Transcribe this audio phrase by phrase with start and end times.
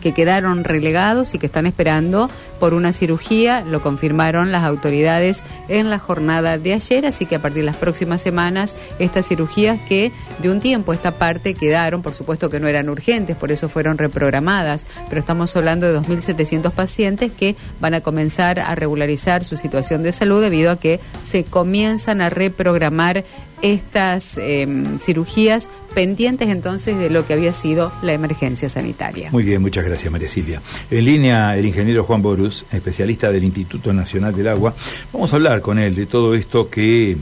[0.00, 5.90] que quedaron relegados y que están esperando por una cirugía, lo confirmaron las autoridades en
[5.90, 10.12] la jornada de ayer, así que a partir de las próximas semanas estas cirugías que
[10.40, 13.98] de un tiempo esta parte quedaron, por supuesto que no eran urgentes, por eso fueron
[13.98, 20.02] reprogramadas, pero estamos hablando de 2.700 pacientes que van a comenzar a regularizar su situación
[20.02, 23.24] de salud debido a que se comienzan a reprogramar
[23.62, 29.30] estas em, cirugías pendientes entonces de lo que había sido la emergencia sanitaria.
[29.30, 30.62] Muy bien, muchas gracias María Silvia.
[30.90, 34.74] En línea el ingeniero Juan Borus, especialista del Instituto Nacional del Agua.
[35.12, 37.16] Vamos a hablar con él de todo esto que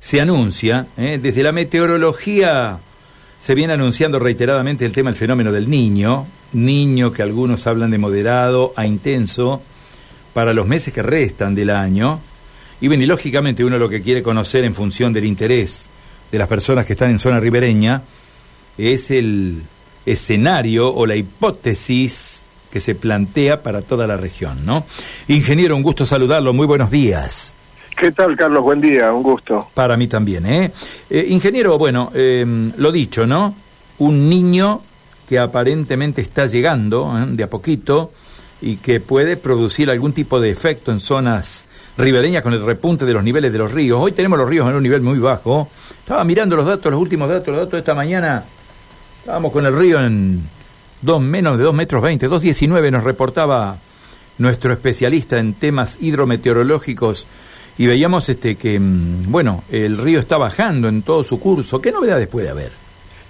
[0.00, 0.86] se anuncia.
[0.96, 1.18] ¿eh?
[1.20, 2.78] Desde la meteorología
[3.38, 7.98] se viene anunciando reiteradamente el tema del fenómeno del niño, niño que algunos hablan de
[7.98, 9.62] moderado a intenso
[10.32, 12.20] para los meses que restan del año
[12.80, 15.88] y bueno, y lógicamente uno lo que quiere conocer en función del interés
[16.30, 18.02] de las personas que están en zona ribereña
[18.76, 19.62] es el
[20.04, 24.84] escenario o la hipótesis que se plantea para toda la región, ¿no?
[25.28, 27.54] Ingeniero, un gusto saludarlo, muy buenos días.
[27.96, 28.62] ¿Qué tal, Carlos?
[28.62, 29.68] Buen día, un gusto.
[29.72, 30.70] Para mí también, ¿eh?
[31.08, 32.44] eh ingeniero, bueno, eh,
[32.76, 33.54] lo dicho, ¿no?
[33.98, 34.82] Un niño
[35.26, 37.24] que aparentemente está llegando ¿eh?
[37.30, 38.12] de a poquito
[38.60, 41.66] y que puede producir algún tipo de efecto en zonas
[41.98, 44.00] ribereñas con el repunte de los niveles de los ríos.
[44.00, 45.68] Hoy tenemos los ríos en un nivel muy bajo.
[45.98, 48.44] Estaba mirando los datos, los últimos datos, los datos de esta mañana.
[49.20, 50.42] Estábamos con el río en
[51.02, 53.78] dos, menos de 2 metros 20, 2.19 nos reportaba
[54.38, 57.26] nuestro especialista en temas hidrometeorológicos
[57.78, 61.80] y veíamos este que, mm, bueno, el río está bajando en todo su curso.
[61.80, 62.85] ¿Qué novedades puede haber?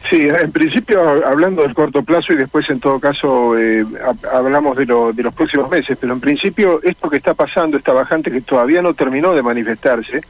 [0.09, 3.85] Sí, en principio hablando del corto plazo y después en todo caso eh,
[4.33, 7.93] hablamos de, lo, de los próximos meses, pero en principio esto que está pasando, esta
[7.93, 10.21] bajante que todavía no terminó de manifestarse,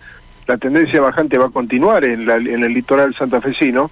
[0.47, 3.91] la tendencia bajante va a continuar en, en el litoral santafesino,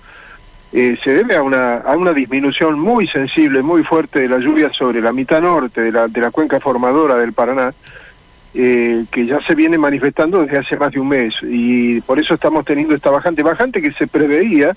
[0.72, 4.72] eh, se debe a una, a una disminución muy sensible, muy fuerte de la lluvia
[4.72, 7.74] sobre la mitad norte de la, de la cuenca formadora del Paraná,
[8.54, 12.34] eh, que ya se viene manifestando desde hace más de un mes y por eso
[12.34, 14.74] estamos teniendo esta bajante, bajante que se preveía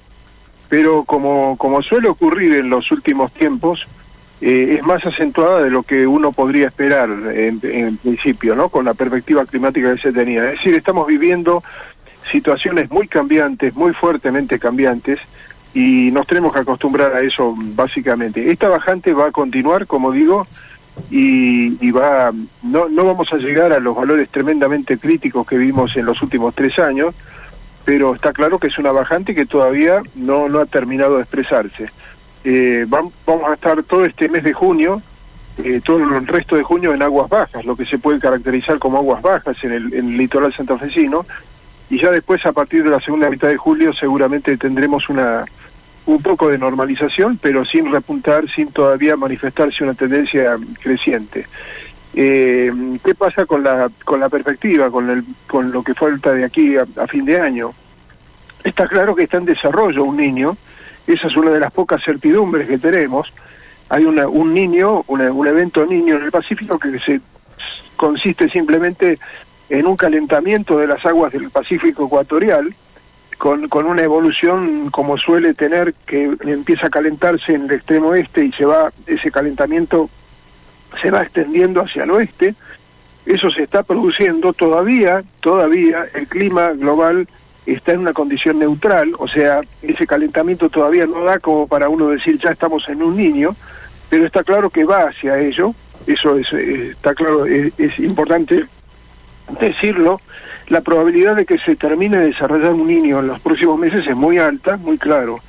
[0.70, 3.88] pero como, como suele ocurrir en los últimos tiempos,
[4.42, 8.70] eh, es más acentuada de lo que uno podría esperar en, en, principio, ¿no?
[8.70, 10.46] Con la perspectiva climática que se tenía.
[10.46, 11.64] Es decir, estamos viviendo
[12.32, 15.20] situaciones muy cambiantes, muy fuertemente cambiantes,
[15.74, 18.52] y nos tenemos que acostumbrar a eso básicamente.
[18.52, 20.46] Esta bajante va a continuar, como digo,
[21.10, 22.32] y, y va,
[22.64, 26.54] no, no vamos a llegar a los valores tremendamente críticos que vimos en los últimos
[26.54, 27.16] tres años,
[27.88, 31.90] pero está claro que es una bajante que todavía no, no ha terminado de expresarse.
[32.44, 33.14] Eh, vamos
[33.50, 35.02] a estar todo este mes de junio,
[35.64, 38.98] eh, todo el resto de junio en aguas bajas, lo que se puede caracterizar como
[38.98, 41.26] aguas bajas en el, en el litoral santafesino,
[41.90, 45.46] y ya después a partir de la segunda mitad de julio seguramente tendremos una
[46.08, 51.48] un poco de normalización, pero sin repuntar, sin todavía manifestarse una tendencia creciente.
[52.14, 52.72] Eh,
[53.04, 56.76] ¿Qué pasa con la, con la perspectiva, con, el, con lo que falta de aquí
[56.78, 57.74] a, fin de año?
[58.64, 60.58] Está claro que está en desarrollo un niño,
[61.06, 63.32] esa es una de las pocas certidumbres que tenemos.
[63.90, 67.22] Hay una, un niño, un evento niño en el Pacífico que se
[67.96, 69.18] consiste simplemente
[69.70, 72.74] en un calentamiento de las aguas del Pacífico ecuatorial,
[73.38, 78.46] con, con una evolución como suele tener, que empieza a calentarse en el extremo este
[78.46, 80.10] y se va ese calentamiento
[81.02, 82.56] se va extendiendo hacia el oeste,
[83.26, 87.28] eso se está produciendo todavía, todavía el clima global
[87.66, 92.10] está en una condición neutral, o sea, ese calentamiento todavía no da como para uno
[92.10, 93.56] decir ya estamos en un niño,
[94.10, 95.74] pero está claro que va hacia ello,
[96.06, 98.66] eso es, está claro, es, es, importante
[99.60, 100.22] decirlo,
[100.70, 104.16] la probabilidad de que se termine de desarrollar un niño en los próximos meses es
[104.16, 105.40] muy alta, muy claro.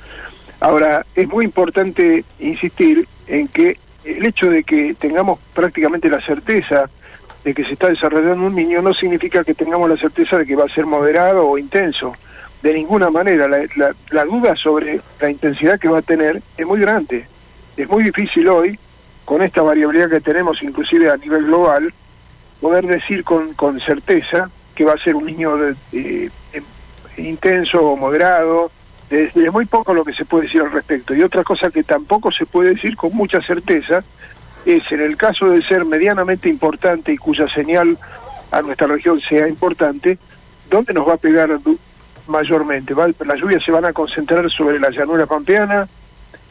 [0.59, 3.77] Ahora, es muy importante insistir en que
[4.17, 6.89] el hecho de que tengamos prácticamente la certeza
[7.43, 10.55] de que se está desarrollando un niño no significa que tengamos la certeza de que
[10.55, 12.13] va a ser moderado o intenso.
[12.61, 13.65] De ninguna manera, la,
[14.09, 17.25] la, duda sobre la intensidad que va a tener es muy grande.
[17.77, 18.77] Es muy difícil hoy,
[19.23, 21.93] con esta variabilidad que tenemos inclusive a nivel global,
[22.59, 26.29] poder decir con, con certeza que va a ser un niño de, eh,
[27.17, 28.71] intenso o moderado,
[29.09, 31.13] es, muy poco lo que se puede decir al respecto.
[31.13, 33.99] Y otra cosa que tampoco se puede decir con mucha certeza
[34.65, 37.97] es en el caso de ser medianamente importante y cuya señal
[38.51, 40.19] a nuestra región sea importante,
[40.69, 41.49] ¿dónde nos va a pegar
[42.27, 42.93] mayormente?
[42.93, 43.07] ¿Va?
[43.25, 45.87] Las lluvias se van a concentrar sobre la llanura pampeana,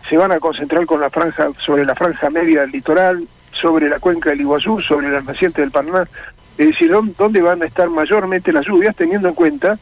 [0.09, 3.99] se van a concentrar con la franja, sobre la franja media del litoral, sobre la
[3.99, 6.09] cuenca del Iguazú, sobre la naciente del Paraná.
[6.57, 9.79] Es decir, ¿dónde van a estar mayormente las lluvias, teniendo en cuenta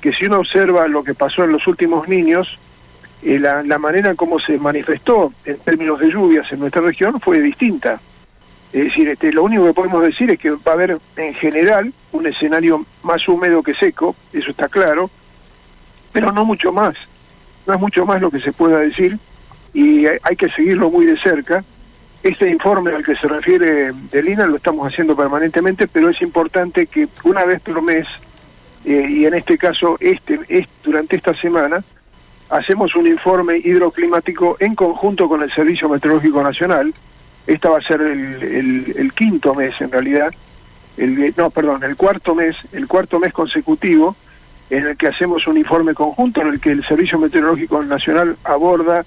[0.00, 2.58] que si uno observa lo que pasó en los últimos niños,
[3.22, 8.00] eh, la, manera como se manifestó en términos de lluvias en nuestra región fue distinta.
[8.72, 11.92] Es decir, este, lo único que podemos decir es que va a haber en general
[12.12, 15.10] un escenario más húmedo que seco, eso está claro,
[16.12, 16.96] pero no mucho más.
[17.66, 19.18] No es mucho más lo que se pueda decir
[19.74, 21.64] y hay que seguirlo muy de cerca.
[22.22, 26.86] Este informe al que se refiere del INA lo estamos haciendo permanentemente, pero es importante
[26.86, 28.06] que una vez por mes,
[28.84, 31.82] eh, y en este caso este, es, durante esta semana,
[32.48, 36.92] hacemos un informe hidroclimático en conjunto con el Servicio Meteorológico Nacional.
[37.46, 40.32] Esta va a ser el, el, quinto mes en realidad,
[40.96, 44.16] el, no, perdón, el cuarto mes, el cuarto mes consecutivo
[44.68, 49.04] en el que hacemos un informe conjunto en el que el Servicio Meteorológico Nacional aborda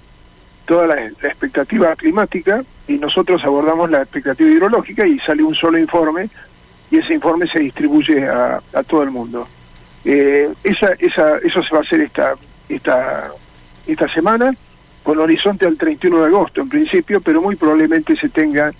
[0.66, 6.28] toda la, expectativa climática y nosotros abordamos la expectativa hidrológica y sale un solo informe
[6.90, 9.46] y ese informe se distribuye a todo el mundo.
[10.04, 12.34] Eh, esa, esa, eso se va a hacer esta,
[12.68, 13.30] esta,
[13.86, 14.52] esta semana
[15.02, 18.72] con horizonte al 31 de agosto en principio, pero muy probablemente se tenga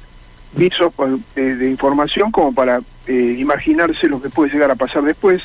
[0.52, 0.92] visos
[1.34, 5.42] de, de información como para eh, imaginarse lo que puede llegar a pasar después.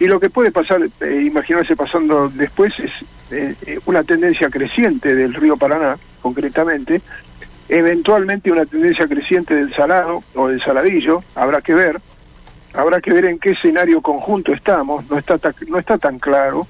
[0.00, 2.92] Y lo que puede pasar, eh, imaginarse pasando después, es
[3.30, 7.02] eh, eh, una tendencia creciente del río Paraná, concretamente,
[7.68, 12.00] eventualmente una tendencia creciente del salado o del saladillo, habrá que ver,
[12.74, 15.38] habrá que ver en qué escenario conjunto estamos, no está,
[15.68, 16.66] no está tan claro.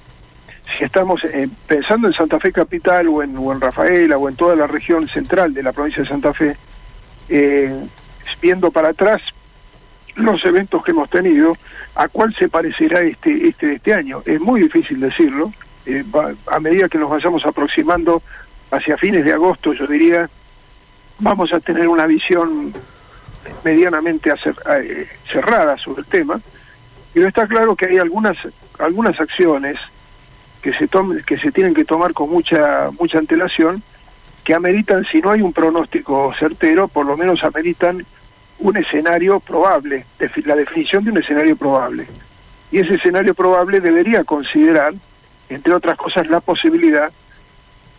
[0.76, 1.20] Si estamos
[1.66, 5.54] pensando en Santa Fe Capital o en, o Rafaela o en toda la región central
[5.54, 6.56] de la provincia de Santa Fe,
[8.40, 9.22] viendo para atrás,
[10.18, 11.56] los eventos que hemos tenido,
[11.94, 14.22] ¿a cuál se parecerá este, este este año?
[14.26, 15.52] Es muy difícil decirlo.
[15.86, 16.04] Eh,
[16.50, 18.22] a medida que nos vayamos aproximando
[18.70, 20.28] hacia fines de agosto, yo diría,
[21.20, 22.74] vamos a tener una visión
[23.64, 26.40] medianamente eh, cerrada sobre el tema.
[27.12, 28.36] Pero está claro que hay algunas
[28.78, 29.76] algunas acciones
[30.62, 33.82] que se tomen, que se tienen que tomar con mucha mucha antelación
[34.44, 38.04] que ameritan si no hay un pronóstico certero, por lo menos ameritan
[38.60, 40.06] un escenario probable,
[40.44, 42.06] la definición de un escenario probable.
[42.70, 44.94] Y ese escenario probable debería considerar,
[45.50, 47.10] entre otras cosas, la posibilidad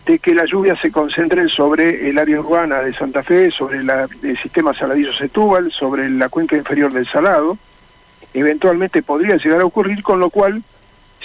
[0.06, 4.08] de que las lluvias se concentren sobre el área urbana de Santa Fe, sobre la,
[4.24, 7.58] el sistema Saladizo-Setúbal, sobre la cuenca inferior del Salado.
[8.34, 10.64] Eventualmente podría llegar a ocurrir, con lo cual,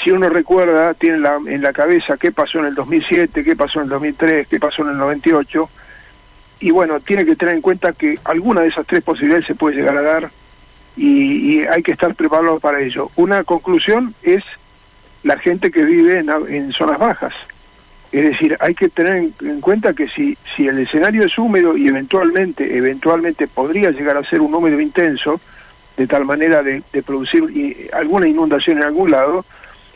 [0.02, 3.78] si uno recuerda, tiene la, en la cabeza qué pasó en el 2007, qué pasó
[3.78, 5.68] en el 2003, qué pasó en el 98,
[6.60, 9.76] y bueno, tiene que tener en cuenta que alguna de esas tres posibilidades se puede
[9.76, 10.30] llegar a dar
[10.96, 13.10] y, hay que estar preparado para ello.
[13.16, 14.42] Una conclusión es
[15.22, 17.34] la gente que vive en, zonas bajas.
[18.14, 21.88] Es decir, hay que tener en, cuenta que si, si el escenario es húmedo y
[21.88, 25.40] eventualmente, eventualmente podría llegar a ser un húmedo intenso,
[25.96, 29.44] de tal manera de, producir alguna inundación en algún lado,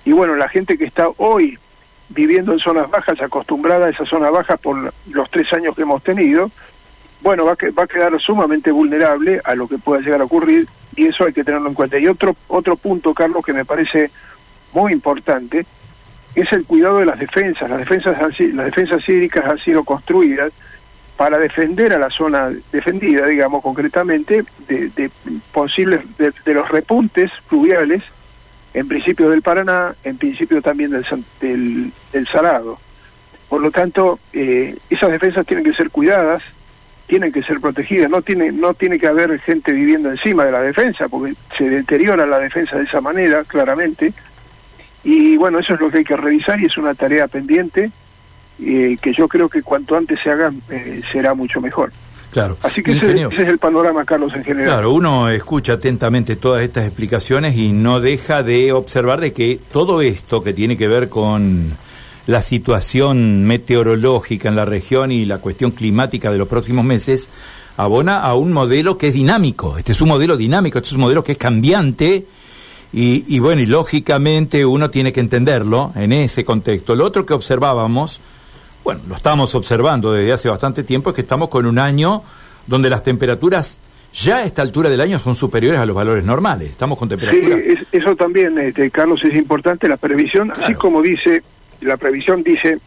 [0.05, 1.61] y bueno, la gente que está hoy
[2.09, 6.03] viviendo en zonas bajas, acostumbrada a esas zonas bajas por los tres años que hemos
[6.03, 6.51] tenido,
[7.21, 10.67] bueno, va a, va a quedar sumamente vulnerable a lo que pueda llegar a ocurrir
[10.97, 12.01] y eso hay que tenerlo en cuenta.
[12.01, 14.11] Y otro, otro punto, Carlos, que me parece
[14.73, 15.65] muy importante,
[16.35, 17.69] es el cuidado de las defensas.
[17.69, 20.53] Las defensas, las defensas hídricas han sido construidas
[21.17, 25.11] para defender a la zona defendida, digamos concretamente, de,
[25.53, 28.05] posibles, de los repuntes fluviales
[28.75, 32.79] en principio del Paraná, en principio también del, del, Salado.
[33.49, 36.43] Por lo tanto, eh, esas defensas tienen que ser cuidadas,
[37.07, 40.61] tienen que ser protegidas, no tiene, no tiene que haber gente viviendo encima de la
[40.61, 44.13] defensa, porque se deteriora la defensa de esa manera, claramente.
[45.05, 47.91] Y bueno, eso es lo que hay que revisar y es una tarea pendiente
[48.61, 51.93] eh, que yo creo que cuanto antes se haga eh, será mucho mejor.
[52.31, 52.59] Claro.
[52.63, 54.71] Así que ese, es el panorama, Carlos, en general.
[54.71, 60.03] Claro, uno escucha atentamente todas estas explicaciones y no deja de observar de que todo
[60.03, 61.71] esto que tiene que ver con
[62.27, 67.31] la situación meteorológica en la región y la cuestión climática de los próximos meses
[67.79, 69.79] abona a un modelo que es dinámico.
[69.79, 72.27] Este es un modelo dinámico, este es un modelo que es cambiante
[72.93, 76.95] y, y bueno, y lógicamente uno tiene que entenderlo en ese contexto.
[76.95, 78.21] Lo otro que observábamos
[78.89, 82.23] bueno, lo estamos observando desde hace bastante tiempo, es que estamos con un año
[82.67, 83.79] donde las temperaturas
[84.15, 86.71] ya a esta altura del año son superiores a los valores normales.
[86.71, 87.61] Estamos con temperaturas.
[87.61, 89.89] Sí, eso también, este, Carlos, es importante.
[89.89, 91.43] La previsión, así como dice,
[91.83, 92.79] la previsión dice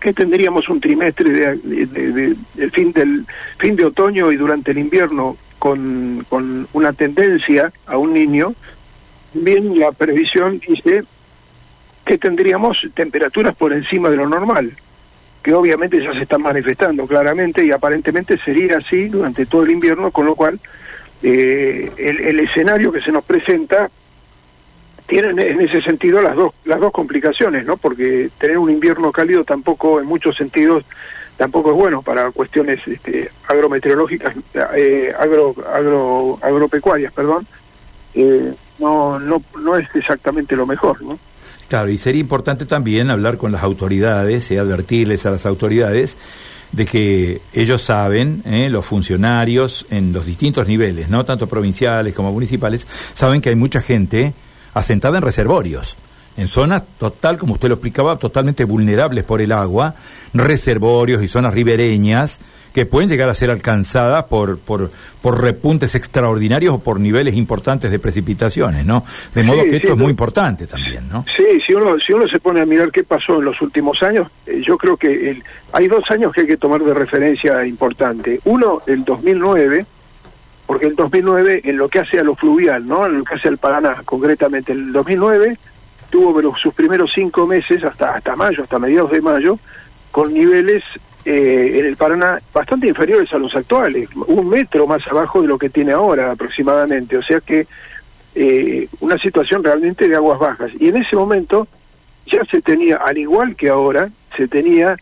[0.00, 3.26] que tendríamos un trimestre de, del fin del
[3.58, 8.54] fin de otoño y durante el invierno con, con una tendencia a un niño.
[9.32, 11.04] Bien, la previsión dice
[12.04, 14.72] que tendríamos temperaturas por encima de lo normal
[15.42, 20.10] que obviamente ya se están manifestando claramente y aparentemente sería así durante todo el invierno,
[20.10, 20.60] con lo cual
[21.22, 23.90] eh, el, escenario que se nos presenta
[25.06, 27.76] tienen en ese sentido las dos las dos complicaciones, ¿no?
[27.76, 30.84] Porque tener un invierno cálido tampoco en muchos sentidos
[31.36, 34.36] tampoco es bueno para cuestiones este, agrometeorológicas,
[34.76, 37.46] eh, agro, agro, agropecuarias, perdón.
[38.14, 41.18] Eh, no, no, no es exactamente lo mejor, ¿no?
[41.68, 46.18] Claro, y sería importante también hablar con las autoridades y advertirles a las autoridades
[46.72, 48.68] de que ellos saben, ¿eh?
[48.68, 53.82] los funcionarios en los distintos niveles, no tanto provinciales como municipales, saben que hay mucha
[53.82, 54.34] gente
[54.74, 55.96] asentada en reservorios
[56.36, 59.94] en zonas total, como usted lo explicaba, totalmente vulnerables por el agua,
[60.32, 62.40] reservorios y zonas ribereñas
[62.72, 67.90] que pueden llegar a ser alcanzadas por, por, por repuntes extraordinarios o por niveles importantes
[67.90, 69.04] de precipitaciones, ¿no?
[69.34, 71.24] De modo que esto es muy importante también, ¿no?
[71.36, 74.30] Sí, si uno, si uno se pone a mirar qué pasó en los últimos años,
[74.46, 78.40] eh, yo creo que el, hay dos años que hay que tomar de referencia importante.
[78.44, 79.84] Uno, el 2009,
[80.66, 83.06] porque el 2009 en lo que hace a lo fluvial, ¿no?
[83.06, 85.58] En lo que hace al Paraná, concretamente, el 2009
[86.10, 89.58] tuvo sus primeros cinco meses, hasta, hasta mayo, hasta mediados de mayo,
[90.10, 90.82] con niveles
[91.24, 95.58] eh, en el Paraná bastante inferiores a los actuales, un metro más abajo de lo
[95.58, 97.66] que tiene ahora aproximadamente, o sea que
[98.34, 100.70] eh, una situación realmente de aguas bajas.
[100.78, 101.68] Y en ese momento
[102.26, 104.96] ya se tenía, al igual que ahora, se tenía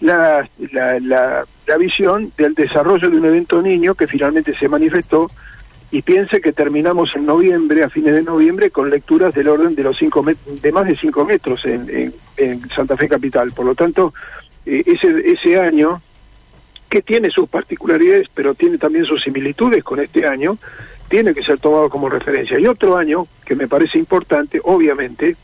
[0.00, 5.30] la, la, la, la visión del desarrollo de un evento niño que finalmente se manifestó
[5.90, 9.82] y piense que terminamos en noviembre, a fines de noviembre, con lecturas del orden de
[9.82, 12.12] los cinco de más de 5 metros en,
[12.74, 13.50] Santa Fe Capital.
[13.52, 14.12] Por lo tanto,
[14.66, 16.02] eh, ese, ese año,
[16.90, 20.58] que tiene sus particularidades, pero tiene también sus similitudes con este año,
[21.08, 22.58] tiene que ser tomado como referencia.
[22.58, 25.36] Y otro año que me parece importante, obviamente,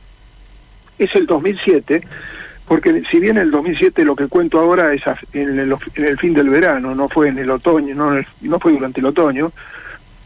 [0.99, 2.03] es el 2007,
[2.67, 6.35] porque si bien el 2007 lo que cuento ahora es en el, en el fin
[6.35, 9.53] del verano, no fue en el otoño, no, no fue durante el otoño,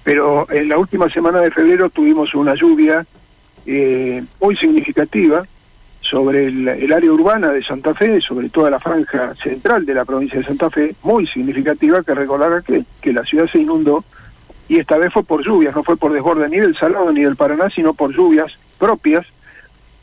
[0.08, 3.04] pero en la última semana de febrero tuvimos una lluvia
[3.66, 5.46] eh, muy significativa
[6.00, 10.38] sobre el, área urbana de Santa Fe, sobre toda la franja central de la provincia
[10.38, 14.02] de Santa Fe, muy significativa que recordará que, que la ciudad se inundó
[14.66, 17.36] y esta vez fue por lluvias, no fue por desborde ni del Salado ni del
[17.36, 19.26] Paraná, sino por lluvias propias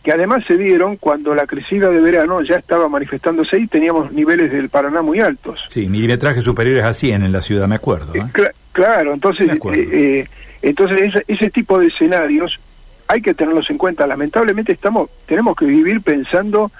[0.06, 4.52] que además se dieron cuando la crecida de verano ya estaba manifestándose y teníamos niveles
[4.52, 5.60] del Paraná muy altos.
[5.68, 8.14] Sí, milimetrajes superiores a 100 en la ciudad, me acuerdo.
[8.14, 8.24] ¿eh?
[8.72, 10.28] claro, entonces, eh, eh,
[10.62, 12.60] entonces ese, tipo de escenarios
[13.08, 14.06] hay que tenerlos en cuenta.
[14.06, 16.72] Lamentablemente estamos, tenemos que vivir pensando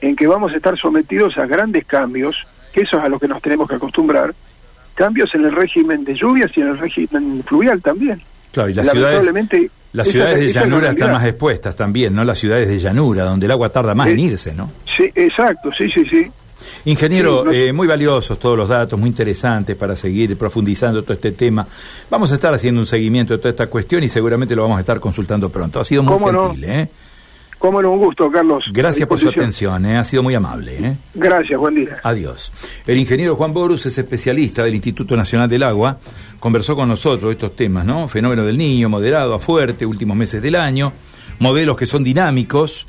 [0.00, 2.34] en que vamos a estar sometidos a grandes cambios,
[2.72, 4.34] que eso es a lo que nos tenemos que acostumbrar,
[4.96, 8.20] cambios en el régimen de lluvias y en el régimen fluvial también.
[8.50, 9.32] Claro, y las ciudades,
[9.92, 12.24] las ciudades de llanura están más expuestas también, ¿no?
[12.24, 14.70] Las ciudades de llanura, donde el agua tarda más en irse, ¿no?
[14.96, 16.30] Sí, exacto, sí, sí, sí.
[16.84, 21.66] Ingeniero, eh, muy valiosos todos los datos, muy interesantes para seguir profundizando todo este tema.
[22.08, 24.80] Vamos a estar haciendo un seguimiento de toda esta cuestión y seguramente lo vamos a
[24.80, 25.80] estar consultando pronto.
[25.80, 26.88] Ha sido muy gentil, ¿eh?
[27.62, 28.64] Cómo no, un gusto, Carlos.
[28.72, 29.96] Gracias por su atención, ¿eh?
[29.96, 30.84] ha sido muy amable.
[30.84, 30.96] ¿eh?
[31.14, 31.96] Gracias, buen día.
[32.02, 32.52] Adiós.
[32.88, 35.96] El ingeniero Juan Borus es especialista del Instituto Nacional del Agua,
[36.40, 38.08] conversó con nosotros estos temas, ¿no?
[38.08, 40.92] Fenómeno del niño, moderado a fuerte, últimos meses del año,
[41.38, 42.88] modelos que son dinámicos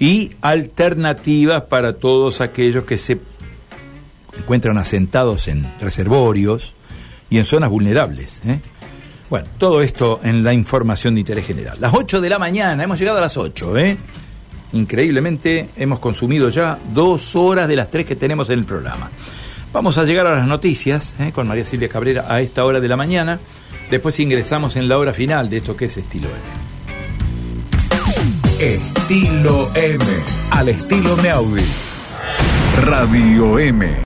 [0.00, 3.20] y alternativas para todos aquellos que se
[4.36, 6.74] encuentran asentados en reservorios
[7.30, 8.42] y en zonas vulnerables.
[8.44, 8.58] ¿eh?
[9.32, 11.78] Bueno, todo esto en la información de interés general.
[11.80, 13.96] Las 8 de la mañana, hemos llegado a las 8, ¿eh?
[14.74, 19.10] Increíblemente hemos consumido ya dos horas de las tres que tenemos en el programa.
[19.72, 21.32] Vamos a llegar a las noticias ¿eh?
[21.34, 23.40] con María Silvia Cabrera a esta hora de la mañana.
[23.90, 26.28] Después ingresamos en la hora final de esto que es Estilo
[28.60, 28.74] M.
[28.74, 30.04] Estilo M.
[30.50, 31.64] Al estilo Neaudi.
[32.84, 33.96] Radio M.